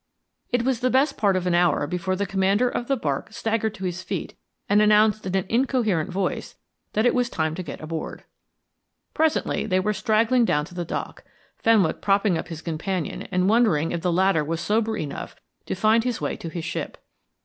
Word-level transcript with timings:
It 0.49 0.63
was 0.63 0.79
the 0.79 0.89
best 0.89 1.15
part 1.15 1.35
of 1.35 1.45
an 1.45 1.53
hour 1.53 1.85
before 1.85 2.15
the 2.15 2.25
commander 2.25 2.67
of 2.67 2.87
the 2.87 2.97
barque 2.97 3.31
staggered 3.31 3.75
to 3.75 3.83
his 3.83 4.01
feet 4.01 4.35
and 4.67 4.81
announced 4.81 5.27
in 5.27 5.35
an 5.35 5.45
incoherent 5.47 6.09
voice 6.09 6.55
that 6.93 7.05
it 7.05 7.13
was 7.13 7.29
time 7.29 7.53
to 7.53 7.61
get 7.61 7.79
aboard. 7.79 8.23
Presently 9.13 9.67
they 9.67 9.79
were 9.79 9.93
straggling 9.93 10.43
down 10.43 10.65
to 10.65 10.73
the 10.73 10.85
dock, 10.85 11.23
Fenwick 11.59 12.01
propping 12.01 12.35
up 12.35 12.47
his 12.47 12.63
companion 12.63 13.27
and 13.31 13.47
wondering 13.47 13.91
if 13.91 14.01
the 14.01 14.11
latter 14.11 14.43
was 14.43 14.59
sober 14.59 14.97
enough 14.97 15.35
to 15.67 15.75
find 15.75 16.03
his 16.03 16.19
way 16.19 16.35
to 16.35 16.49
his 16.49 16.65
ship. 16.65 16.97